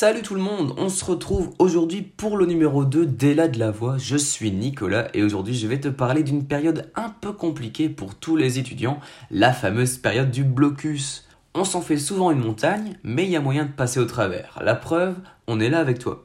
[0.00, 3.72] Salut tout le monde, on se retrouve aujourd'hui pour le numéro 2 d'Ella de la
[3.72, 3.98] Voix.
[3.98, 8.14] Je suis Nicolas et aujourd'hui je vais te parler d'une période un peu compliquée pour
[8.14, 9.00] tous les étudiants,
[9.32, 11.26] la fameuse période du blocus.
[11.52, 14.60] On s'en fait souvent une montagne, mais il y a moyen de passer au travers.
[14.62, 15.16] La preuve,
[15.48, 16.24] on est là avec toi.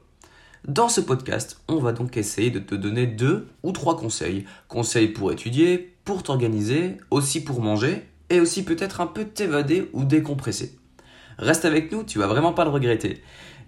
[0.68, 4.44] Dans ce podcast, on va donc essayer de te donner deux ou trois conseils.
[4.68, 10.04] Conseils pour étudier, pour t'organiser, aussi pour manger, et aussi peut-être un peu t'évader ou
[10.04, 10.76] décompresser.
[11.38, 13.20] Reste avec nous, tu vas vraiment pas le regretter.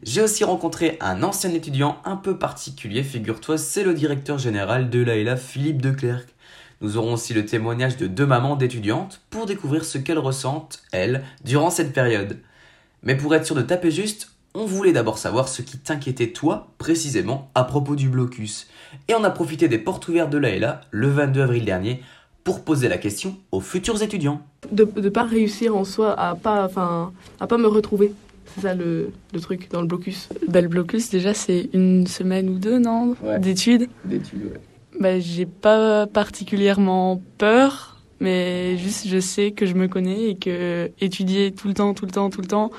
[0.03, 5.01] J'ai aussi rencontré un ancien étudiant un peu particulier, figure-toi, c'est le directeur général de
[5.01, 6.29] l'AELA, Philippe Declercq.
[6.83, 11.25] Nous aurons aussi le témoignage de deux mamans d'étudiantes pour découvrir ce qu'elles ressentent, elles,
[11.45, 12.39] durant cette période.
[13.03, 16.69] Mais pour être sûr de taper juste, on voulait d'abord savoir ce qui t'inquiétait toi,
[16.77, 18.69] précisément, à propos du blocus.
[19.09, 22.03] Et on a profité des portes ouvertes de l'AELA, le 22 avril dernier,
[22.45, 24.43] pour poser la question aux futurs étudiants.
[24.71, 28.13] De ne pas réussir en soi à pas, enfin, à pas me retrouver.
[28.55, 30.29] C'est ça le, le, truc dans le blocus.
[30.49, 33.39] Bah, le blocus, déjà, c'est une semaine ou deux, non ouais.
[33.39, 34.61] D'études D'études, ouais.
[35.01, 40.91] Bah, j'ai pas particulièrement peur, mais juste je sais que je me connais et que
[41.01, 42.71] étudier tout le temps, tout le temps, tout le temps,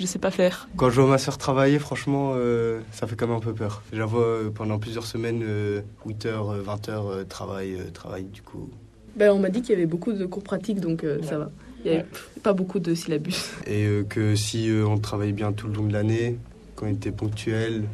[0.00, 0.68] je sais pas faire.
[0.76, 3.82] Quand je vois ma soeur travailler, franchement, euh, ça fait quand même un peu peur.
[3.92, 8.70] Je la vois euh, pendant plusieurs semaines, euh, 8h, 20h, travail, euh, travail, du coup.
[9.16, 11.22] Ben, on m'a dit qu'il y avait beaucoup de cours pratiques, donc ouais.
[11.22, 11.50] ça va.
[11.84, 12.06] Il n'y avait
[12.42, 13.34] pas beaucoup de syllabus.
[13.66, 16.36] Et euh, que si euh, on travaillait bien tout le long de l'année,
[16.76, 17.84] qu'on était ponctuel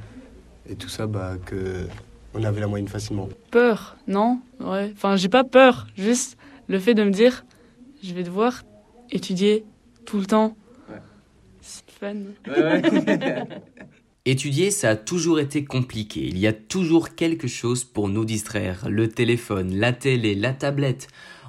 [0.69, 1.87] et tout ça, bah, que
[2.34, 3.28] on avait la moyenne facilement.
[3.51, 4.41] Peur, non?
[4.61, 4.93] Ouais.
[4.95, 5.87] Enfin, j'ai pas peur.
[5.97, 6.37] Juste
[6.69, 7.45] le fait de me dire,
[8.03, 8.62] je vais devoir
[9.11, 9.65] étudier
[10.05, 10.56] tout le temps.
[10.91, 11.00] Ouais.
[11.61, 12.17] C'est fun.
[12.47, 12.83] Ouais,
[14.28, 16.27] Étudier, ça a toujours été compliqué.
[16.27, 18.89] Il y a toujours quelque chose pour nous distraire.
[18.91, 21.06] Le téléphone, la télé, la tablette.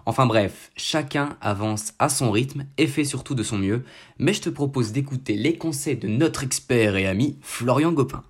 [0.09, 3.83] Enfin bref, chacun avance à son rythme et fait surtout de son mieux,
[4.19, 8.23] mais je te propose d'écouter les conseils de notre expert et ami Florian Gopin.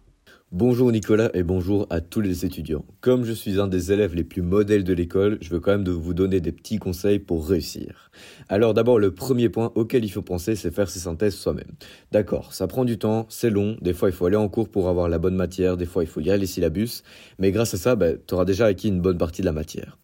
[0.52, 2.84] Bonjour Nicolas et bonjour à tous les étudiants.
[3.00, 5.88] Comme je suis un des élèves les plus modèles de l'école, je veux quand même
[5.88, 8.10] vous donner des petits conseils pour réussir.
[8.50, 11.76] Alors d'abord, le premier point auquel il faut penser, c'est faire ses synthèses soi-même.
[12.12, 14.90] D'accord, ça prend du temps, c'est long, des fois il faut aller en cours pour
[14.90, 17.04] avoir la bonne matière, des fois il faut lire les syllabus,
[17.38, 20.00] mais grâce à ça, bah, tu auras déjà acquis une bonne partie de la matière.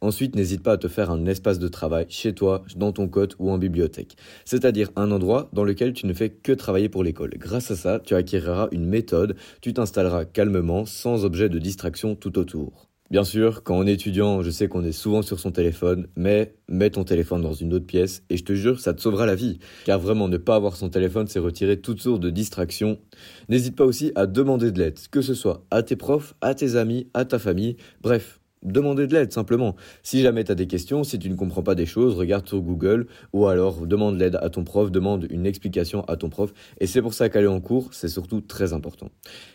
[0.00, 3.34] Ensuite, n'hésite pas à te faire un espace de travail chez toi, dans ton code
[3.38, 4.16] ou en bibliothèque.
[4.44, 7.30] C'est-à-dire un endroit dans lequel tu ne fais que travailler pour l'école.
[7.36, 12.38] Grâce à ça, tu acquériras une méthode, tu t'installeras calmement, sans objet de distraction tout
[12.38, 12.90] autour.
[13.10, 16.54] Bien sûr, quand on est étudiant, je sais qu'on est souvent sur son téléphone, mais
[16.68, 19.34] mets ton téléphone dans une autre pièce et je te jure, ça te sauvera la
[19.34, 19.58] vie.
[19.84, 23.00] Car vraiment, ne pas avoir son téléphone, c'est retirer toutes sortes de distractions.
[23.48, 26.76] N'hésite pas aussi à demander de l'aide, que ce soit à tes profs, à tes
[26.76, 29.74] amis, à ta famille, bref, Demander de l'aide simplement.
[30.02, 32.60] Si jamais tu as des questions, si tu ne comprends pas des choses, regarde sur
[32.60, 36.52] Google ou alors demande l'aide à ton prof, demande une explication à ton prof.
[36.78, 39.08] Et c'est pour ça qu'aller en cours, c'est surtout très important.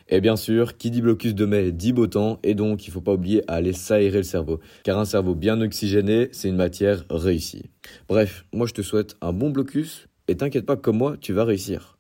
[0.10, 3.02] Et bien sûr, qui dit blocus de mai dit beau temps et donc il faut
[3.02, 4.60] pas oublier à aller s'aérer le cerveau.
[4.84, 7.70] Car un cerveau bien oxygéné, c'est une matière réussie.
[8.10, 11.44] Bref, moi je te souhaite un bon blocus et t'inquiète pas comme moi, tu vas
[11.44, 12.00] réussir.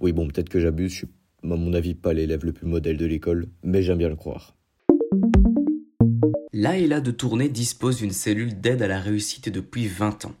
[0.00, 1.08] Oui bon, peut-être que j'abuse, je suis
[1.42, 4.56] à mon avis pas l'élève le plus modèle de l'école, mais j'aime bien le croire.
[6.58, 10.34] L'AELA de Tournai dispose d'une cellule d'aide à la réussite depuis 20 ans.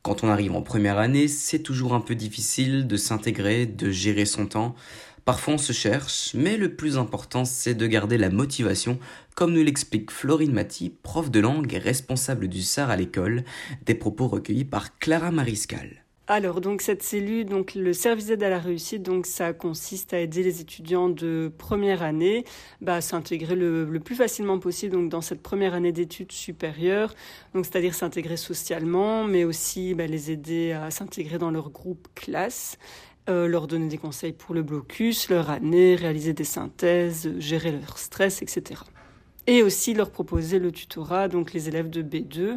[0.00, 4.24] Quand on arrive en première année, c'est toujours un peu difficile de s'intégrer, de gérer
[4.24, 4.74] son temps.
[5.26, 8.98] Parfois on se cherche, mais le plus important c'est de garder la motivation,
[9.34, 13.44] comme nous l'explique Florine Maty, prof de langue et responsable du SAR à l'école,
[13.84, 16.06] des propos recueillis par Clara Mariscal.
[16.32, 20.20] Alors, donc, cette cellule, donc, le service d'aide à la réussite, donc, ça consiste à
[20.20, 22.44] aider les étudiants de première année
[22.80, 27.16] bah, à s'intégrer le, le, plus facilement possible donc, dans cette première année d'études supérieures,
[27.52, 32.78] donc, c'est-à-dire s'intégrer socialement, mais aussi bah, les aider à s'intégrer dans leur groupe classe.
[33.28, 37.98] Euh, leur donner des conseils pour le blocus, leur année, réaliser des synthèses, gérer leur
[37.98, 38.82] stress, etc
[39.50, 42.54] et aussi leur proposer le tutorat, donc les élèves de B2,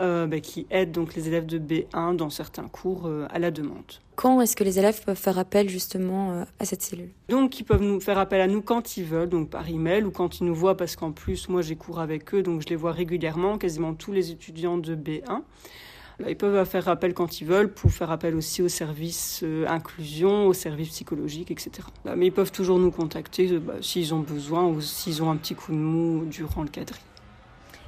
[0.00, 3.52] euh, bah, qui aident donc les élèves de B1 dans certains cours euh, à la
[3.52, 3.84] demande.
[4.16, 7.10] Quand est-ce que les élèves peuvent faire appel justement euh, à cette cellule?
[7.28, 10.10] Donc ils peuvent nous faire appel à nous quand ils veulent, donc par email ou
[10.10, 12.76] quand ils nous voient, parce qu'en plus moi j'ai cours avec eux, donc je les
[12.76, 15.42] vois régulièrement, quasiment tous les étudiants de B1.
[16.26, 20.46] Ils peuvent faire appel quand ils veulent, pour faire appel aussi au service euh, inclusion,
[20.46, 21.70] au service psychologique, etc.
[22.16, 25.54] Mais ils peuvent toujours nous contacter bah, s'ils ont besoin ou s'ils ont un petit
[25.54, 27.00] coup de mou durant le quadri.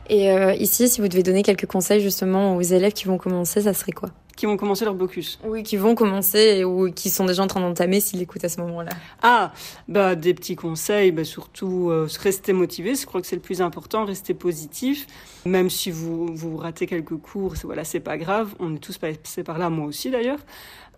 [0.08, 3.62] Et euh, ici, si vous devez donner quelques conseils justement aux élèves qui vont commencer,
[3.62, 4.10] ça serait quoi?
[4.36, 7.60] Qui vont commencer leur blocus Oui, qui vont commencer ou qui sont déjà en train
[7.60, 8.90] d'entamer s'ils écoutent à ce moment-là.
[9.22, 9.52] Ah,
[9.86, 13.62] bah des petits conseils, bah, surtout euh, rester motivé, je crois que c'est le plus
[13.62, 15.06] important, rester positif.
[15.46, 19.44] Même si vous, vous ratez quelques cours, voilà, c'est pas grave, on est tous passés
[19.44, 20.40] par là, moi aussi d'ailleurs.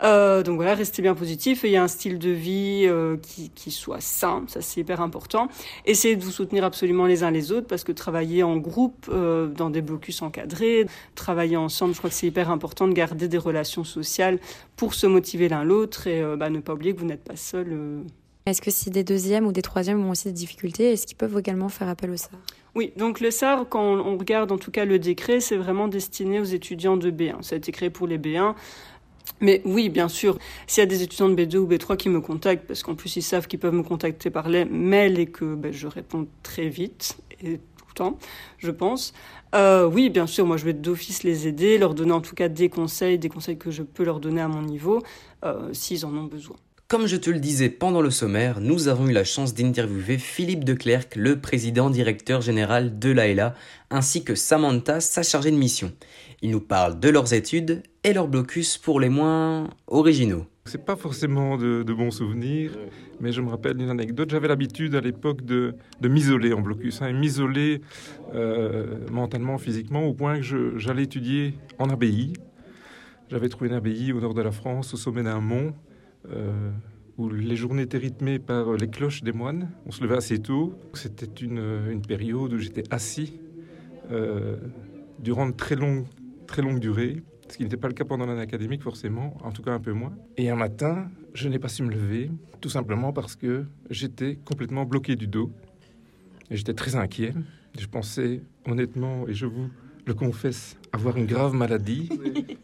[0.02, 1.64] Euh, donc voilà, restez bien positif.
[1.64, 4.80] Et il y a un style de vie euh, qui, qui soit sain, ça c'est
[4.80, 5.48] hyper important.
[5.84, 9.46] Essayez de vous soutenir absolument les uns les autres parce que travailler en groupe euh,
[9.46, 13.38] dans des blocus encadrés, travailler ensemble, je crois que c'est hyper important de garder des
[13.38, 14.38] relations sociales
[14.76, 18.04] pour se motiver l'un l'autre et bah, ne pas oublier que vous n'êtes pas seul.
[18.46, 21.36] Est-ce que si des deuxièmes ou des troisièmes ont aussi des difficultés, est-ce qu'ils peuvent
[21.36, 22.38] également faire appel au SAR?
[22.76, 26.38] Oui, donc le SAR, quand on regarde en tout cas le décret, c'est vraiment destiné
[26.38, 27.42] aux étudiants de B1.
[27.42, 28.54] Ça a été créé pour les B1.
[29.40, 32.20] Mais oui, bien sûr, s'il y a des étudiants de B2 ou B3 qui me
[32.20, 35.54] contactent, parce qu'en plus ils savent qu'ils peuvent me contacter par les mails et que
[35.54, 38.18] ben, je réponds très vite et tout le temps,
[38.58, 39.12] je pense.
[39.54, 42.48] Euh, oui, bien sûr, moi je vais d'office les aider, leur donner en tout cas
[42.48, 45.02] des conseils, des conseils que je peux leur donner à mon niveau,
[45.44, 46.56] euh, s'ils en ont besoin.
[46.88, 50.62] Comme je te le disais pendant le sommaire, nous avons eu la chance d'interviewer Philippe
[50.62, 53.56] de Clercq, le président directeur général de l'AELA,
[53.90, 55.92] ainsi que Samantha, sa chargée de mission.
[56.42, 60.46] Ils nous parlent de leurs études et leurs blocus pour les moins originaux.
[60.64, 62.78] C'est pas forcément de, bons souvenirs,
[63.18, 64.30] mais je me rappelle d'une anecdote.
[64.30, 65.74] J'avais l'habitude à l'époque de,
[66.04, 67.80] m'isoler en blocus, hein, m'isoler
[68.36, 72.32] euh, mentalement, physiquement, au point que j'allais étudier en abbaye.
[73.28, 75.74] J'avais trouvé une abbaye au nord de la France, au sommet d'un mont,
[77.18, 79.70] où les journées étaient rythmées par les cloches des moines.
[79.86, 80.78] On se levait assez tôt.
[80.94, 83.40] C'était une, une, période où j'étais assis
[84.10, 84.56] euh,
[85.18, 86.06] durant de très longues,
[86.46, 89.62] très longue durée, ce qui n'était pas le cas pendant l'année académique forcément, en tout
[89.62, 90.12] cas un peu moins.
[90.36, 92.30] Et un matin, je n'ai pas su me lever,
[92.60, 95.50] tout simplement parce que j'étais complètement bloqué du dos.
[96.50, 97.34] Et j'étais très inquiet.
[97.78, 99.68] Je pensais honnêtement, et je vous
[100.06, 102.08] le confesse, avoir une grave maladie.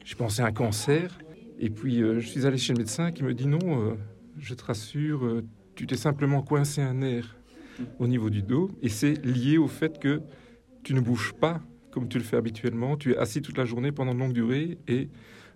[0.04, 1.18] Je pensais à un cancer.
[1.62, 3.94] Et puis, euh, je suis allé chez le médecin qui me dit non, euh,
[4.36, 5.44] je te rassure, euh,
[5.76, 7.36] tu t'es simplement coincé un nerf
[8.00, 8.68] au niveau du dos.
[8.82, 10.22] Et c'est lié au fait que
[10.82, 11.62] tu ne bouges pas
[11.92, 12.96] comme tu le fais habituellement.
[12.96, 15.08] Tu es assis toute la journée pendant de longue durée et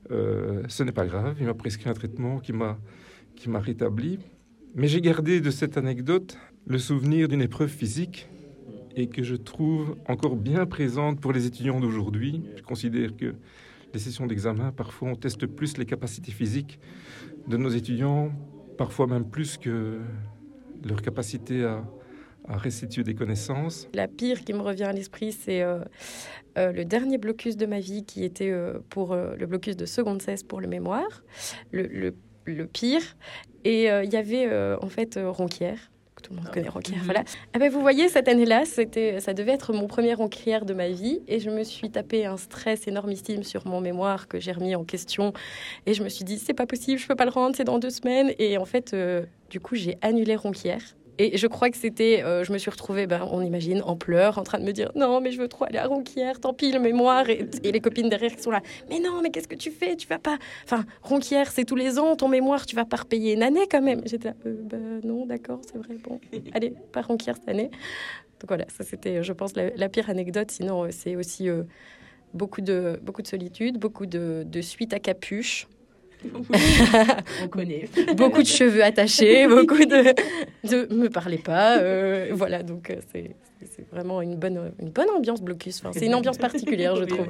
[0.09, 1.37] ce n'est pas grave.
[1.41, 2.79] Il m'a prescrit un traitement qui m'a,
[3.35, 4.21] qui m'a rétabli.
[4.77, 8.29] Mais j'ai gardé de cette anecdote le souvenir d'une épreuve physique
[8.95, 12.43] et que je trouve encore bien présente pour les étudiants d'aujourd'hui.
[12.57, 13.35] Je considère que
[13.99, 16.79] sessions d'examen, parfois, on teste plus les capacités physiques
[17.49, 18.33] de nos étudiants,
[18.77, 20.01] parfois même plus que
[20.85, 21.85] leur capacité à,
[22.49, 23.89] restituer des connaissances.
[23.93, 25.81] La pire qui me revient à l'esprit, c'est euh,
[26.57, 30.23] euh, le dernier blocus de ma vie qui était euh, pour le blocus de seconde
[30.23, 31.25] cesse pour le mémoire,
[31.73, 32.13] le
[32.67, 33.03] pire.
[33.65, 34.49] Et il y avait
[34.81, 35.91] en fait Ronquière
[36.23, 37.25] tout le monde connaît Ronquière, voilà.
[37.55, 40.89] Ah ben, vous voyez, cette année-là, c'était, ça devait être mon premier Ronquière de ma
[40.89, 44.75] vie, et je me suis tapé un stress énormissime sur mon mémoire que j'ai remis
[44.75, 45.33] en question,
[45.87, 47.79] et je me suis dit, c'est pas possible, je peux pas le rendre, c'est dans
[47.79, 50.83] deux semaines, et en fait, euh, du coup, j'ai annulé Ronquière.
[51.19, 54.39] Et je crois que c'était, euh, je me suis retrouvée, ben, on imagine, en pleurs,
[54.39, 56.73] en train de me dire non, mais je veux trop aller à Ronquière, tant pis,
[56.73, 57.29] le mémoire.
[57.31, 59.97] Et, les copines derrière qui sont là, mais non, mais qu'est-ce que tu fais?
[59.97, 60.39] Tu vas pas.
[60.65, 63.83] Enfin, Ronquière, c'est tous les ans, ton mémoire, tu vas pas repayer une année quand
[63.83, 64.03] même.
[64.05, 66.21] J'étais là, euh, ben, non, d'accord, c'est vrai, bon,
[66.53, 67.71] allez, pas Ronquière cette année.
[68.41, 70.51] Donc voilà, ça c'était, je pense, la, pire anecdote.
[70.51, 71.49] Sinon, euh, c'est aussi
[72.35, 75.67] beaucoup, de, beaucoup de solitude, beaucoup de, de suite à capuche.
[77.43, 77.89] On connaît.
[78.17, 80.15] beaucoup de cheveux attachés, beaucoup de,
[80.69, 81.79] de me parlez pas.
[81.79, 83.35] Euh, voilà, donc euh, c'est
[83.91, 85.81] vraiment une bonne, une bonne ambiance blocus.
[85.81, 87.29] Enfin, c'est une ambiance particulière, je trouve.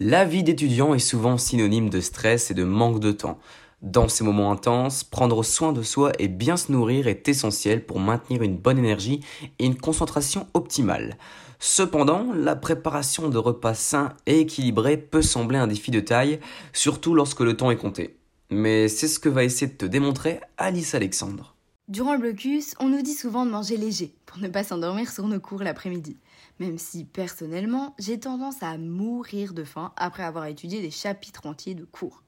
[0.00, 3.38] La vie d'étudiant est souvent synonyme de stress et de manque de temps.
[3.80, 8.00] Dans ces moments intenses, prendre soin de soi et bien se nourrir est essentiel pour
[8.00, 9.20] maintenir une bonne énergie
[9.60, 11.16] et une concentration optimale.
[11.58, 16.38] Cependant, la préparation de repas sains et équilibrés peut sembler un défi de taille,
[16.72, 18.16] surtout lorsque le temps est compté.
[18.50, 21.56] Mais c'est ce que va essayer de te démontrer Alice Alexandre.
[21.88, 25.26] Durant le blocus, on nous dit souvent de manger léger pour ne pas s'endormir sur
[25.26, 26.16] nos cours l'après-midi.
[26.60, 31.74] Même si personnellement, j'ai tendance à mourir de faim après avoir étudié des chapitres entiers
[31.74, 32.22] de cours.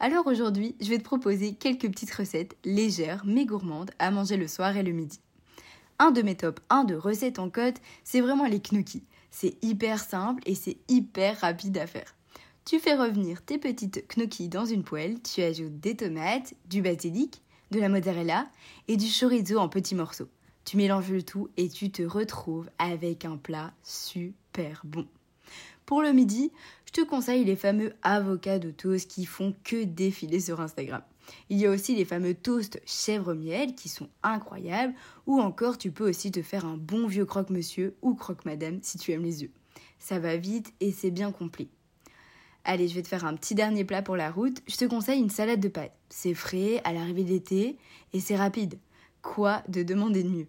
[0.00, 4.48] Alors aujourd'hui, je vais te proposer quelques petites recettes légères mais gourmandes à manger le
[4.48, 5.20] soir et le midi.
[5.98, 9.04] Un de mes top 1 de recettes en code, c'est vraiment les gnocchis.
[9.30, 12.14] C'est hyper simple et c'est hyper rapide à faire.
[12.64, 17.42] Tu fais revenir tes petites gnocchis dans une poêle, tu ajoutes des tomates, du basilic,
[17.70, 18.48] de la mozzarella
[18.88, 20.28] et du chorizo en petits morceaux.
[20.64, 25.06] Tu mélanges le tout et tu te retrouves avec un plat super bon.
[25.84, 26.50] Pour le midi,
[26.86, 31.02] je te conseille les fameux avocats de toast qui font que défiler sur Instagram.
[31.50, 34.94] Il y a aussi les fameux toasts chèvre-miel qui sont incroyables,
[35.26, 39.12] ou encore tu peux aussi te faire un bon vieux croque-monsieur ou croque-madame si tu
[39.12, 39.50] aimes les œufs.
[39.98, 41.68] Ça va vite et c'est bien complet.
[42.64, 44.62] Allez, je vais te faire un petit dernier plat pour la route.
[44.66, 45.96] Je te conseille une salade de pâtes.
[46.08, 47.78] C'est frais à l'arrivée d'été
[48.12, 48.78] et c'est rapide.
[49.22, 50.46] Quoi de demander de mieux?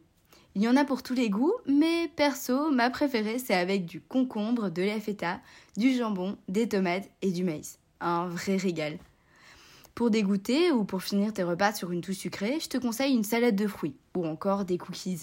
[0.55, 3.99] Il y en a pour tous les goûts, mais perso, ma préférée c'est avec du
[3.99, 5.41] concombre, de la feta,
[5.75, 7.79] du jambon, des tomates et du maïs.
[7.99, 8.97] Un vrai régal.
[9.95, 13.23] Pour dégoûter ou pour finir tes repas sur une touche sucrée, je te conseille une
[13.23, 15.21] salade de fruits ou encore des cookies.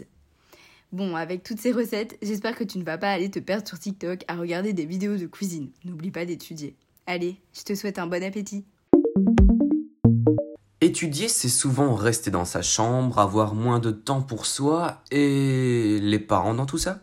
[0.93, 3.79] Bon, avec toutes ces recettes, j'espère que tu ne vas pas aller te perdre sur
[3.79, 5.69] TikTok à regarder des vidéos de cuisine.
[5.85, 6.75] N'oublie pas d'étudier.
[7.07, 8.64] Allez, je te souhaite un bon appétit.
[10.81, 16.19] Étudier, c'est souvent rester dans sa chambre, avoir moins de temps pour soi et les
[16.19, 17.02] parents dans tout ça?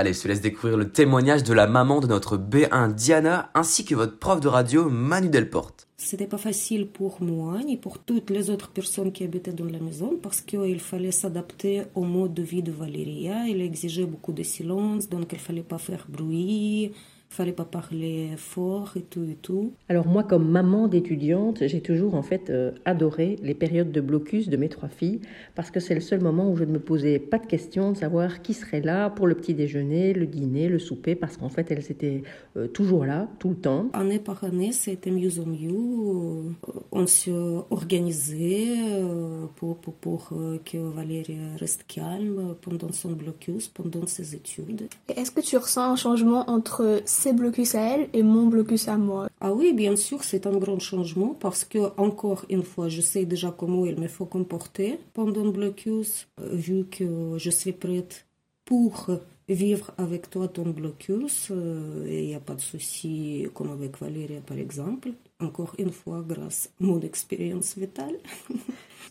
[0.00, 3.84] Allez, je te laisse découvrir le témoignage de la maman de notre B1 Diana ainsi
[3.84, 5.88] que votre prof de radio Manu Delporte.
[5.98, 9.78] C'était pas facile pour moi ni pour toutes les autres personnes qui habitaient dans la
[9.78, 13.46] maison parce qu'il fallait s'adapter au mode de vie de Valéria.
[13.46, 16.92] Il exigeait beaucoup de silence, donc il fallait pas faire bruit,
[17.30, 19.72] fallait pas parler fort et tout et tout.
[19.88, 24.48] Alors moi, comme maman d'étudiante, j'ai toujours en fait euh, adoré les périodes de blocus
[24.48, 25.20] de mes trois filles
[25.54, 27.96] parce que c'est le seul moment où je ne me posais pas de questions de
[27.96, 31.70] savoir qui serait là pour le petit déjeuner, le dîner, le souper, parce qu'en fait
[31.70, 32.24] elles étaient
[32.56, 33.86] euh, toujours là, tout le temps.
[33.92, 36.52] Année par année, c'était mieux en mieux.
[36.90, 40.32] On s'organisait euh, pour, pour, pour
[40.64, 44.88] que Valérie reste calme pendant son blocus, pendant ses études.
[45.16, 48.96] Est-ce que tu ressens un changement entre ses blocus à elle et mon blocus à
[48.96, 49.28] moi.
[49.40, 53.24] Ah oui, bien sûr, c'est un grand changement parce que, encore une fois, je sais
[53.24, 58.26] déjà comment il me faut comporter pendant le blocus, euh, vu que je suis prête
[58.64, 59.10] pour
[59.48, 61.48] vivre avec toi ton blocus.
[61.50, 65.10] Euh, il n'y a pas de souci comme avec Valérie, par exemple.
[65.40, 68.16] Encore une fois, grâce à mon expérience vitale.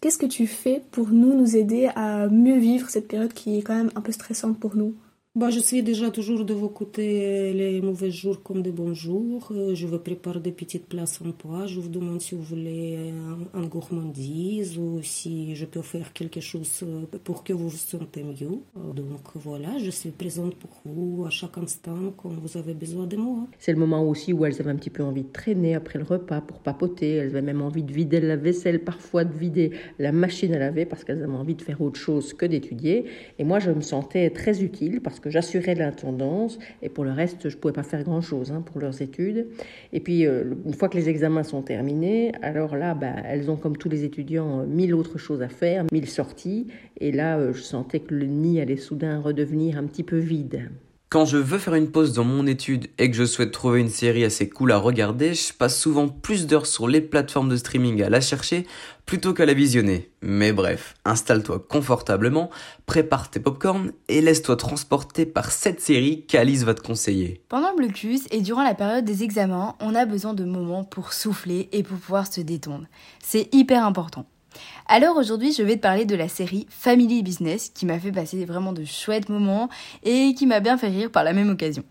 [0.01, 3.61] Qu'est-ce que tu fais pour nous, nous aider à mieux vivre cette période qui est
[3.61, 4.95] quand même un peu stressante pour nous?
[5.35, 9.49] Bah, je suis déjà toujours de vos côtés les mauvais jours comme des bons jours.
[9.51, 11.67] Euh, je vous prépare des petites en poids.
[11.67, 13.13] Je vous demande si vous voulez
[13.53, 18.23] un, gourmandise ou si je peux faire quelque chose euh, pour que vous vous sentez
[18.23, 18.57] mieux.
[18.75, 23.05] Euh, donc voilà, je suis présente pour vous à chaque instant quand vous avez besoin
[23.05, 23.45] de moi.
[23.59, 26.05] C'est le moment aussi où elles avaient un petit peu envie de traîner après le
[26.05, 27.11] repas pour papoter.
[27.11, 30.85] Elles avaient même envie de vider la vaisselle, parfois de vider la machine à laver
[30.87, 33.05] parce qu'elles avaient envie de faire autre chose que d'étudier.
[33.37, 37.49] Et moi, je me sentais très utile parce que j'assurais l'intendance et pour le reste,
[37.49, 39.47] je ne pouvais pas faire grand-chose hein, pour leurs études.
[39.93, 43.55] Et puis, euh, une fois que les examens sont terminés, alors là, bah, elles ont,
[43.55, 46.67] comme tous les étudiants, mille autres choses à faire, mille sorties.
[46.99, 50.69] Et là, euh, je sentais que le nid allait soudain redevenir un petit peu vide.
[51.11, 53.89] Quand je veux faire une pause dans mon étude et que je souhaite trouver une
[53.89, 58.03] série assez cool à regarder, je passe souvent plus d'heures sur les plateformes de streaming
[58.03, 58.67] à la chercher
[59.07, 60.11] plutôt qu'à la visionner.
[60.21, 62.51] Mais bref, installe-toi confortablement,
[62.85, 67.41] prépare tes popcorns et laisse-toi transporter par cette série qu'Alice va te conseiller.
[67.49, 71.13] Pendant le blocus et durant la période des examens, on a besoin de moments pour
[71.13, 72.85] souffler et pour pouvoir se détendre.
[73.23, 74.27] C'est hyper important.
[74.87, 78.45] Alors aujourd'hui, je vais te parler de la série Family Business qui m'a fait passer
[78.45, 79.69] vraiment de chouettes moments
[80.03, 81.83] et qui m'a bien fait rire par la même occasion.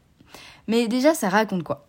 [0.67, 1.87] Mais déjà, ça raconte quoi?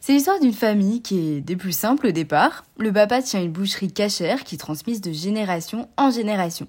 [0.00, 2.64] C'est l'histoire d'une famille qui est des plus simples au départ.
[2.78, 6.66] Le papa tient une boucherie cachère qui transmise de génération en génération.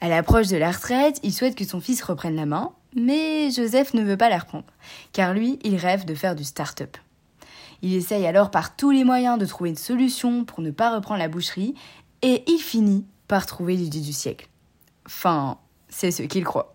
[0.00, 3.94] À l'approche de la retraite, il souhaite que son fils reprenne la main, mais Joseph
[3.94, 4.66] ne veut pas la reprendre,
[5.12, 6.96] car lui, il rêve de faire du start-up.
[7.80, 11.20] Il essaye alors par tous les moyens de trouver une solution pour ne pas reprendre
[11.20, 11.74] la boucherie
[12.22, 14.48] et il finit par trouver l'idée du siècle.
[15.06, 15.58] Enfin,
[15.88, 16.72] c'est ce qu'il croit.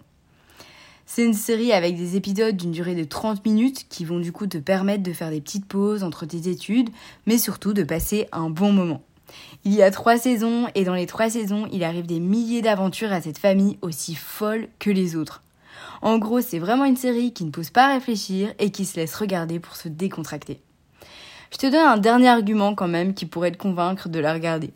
[1.05, 4.47] C'est une série avec des épisodes d'une durée de 30 minutes qui vont du coup
[4.47, 6.89] te permettre de faire des petites pauses entre tes études,
[7.25, 9.03] mais surtout de passer un bon moment.
[9.65, 13.11] Il y a trois saisons et dans les trois saisons, il arrive des milliers d'aventures
[13.11, 15.43] à cette famille aussi folle que les autres.
[16.01, 18.97] En gros, c'est vraiment une série qui ne pose pas à réfléchir et qui se
[18.97, 20.61] laisse regarder pour se décontracter.
[21.51, 24.73] Je te donne un dernier argument quand même qui pourrait te convaincre de la regarder.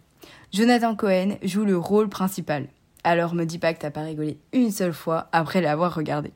[0.54, 2.68] Jonathan Cohen joue le rôle principal.
[3.04, 6.32] Alors me dis pas que t'as pas rigolé une seule fois après l'avoir regardé.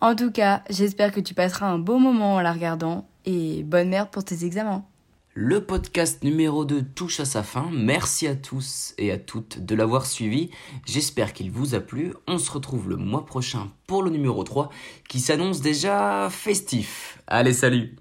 [0.00, 3.88] En tout cas, j'espère que tu passeras un beau moment en la regardant et bonne
[3.88, 4.84] merde pour tes examens.
[5.34, 7.68] Le podcast numéro 2 touche à sa fin.
[7.72, 10.50] Merci à tous et à toutes de l'avoir suivi.
[10.84, 12.12] J'espère qu'il vous a plu.
[12.26, 14.70] On se retrouve le mois prochain pour le numéro 3
[15.08, 17.22] qui s'annonce déjà festif.
[17.28, 17.94] Allez, salut